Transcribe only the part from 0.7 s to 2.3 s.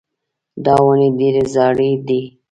ونې ډېرې زاړې دي.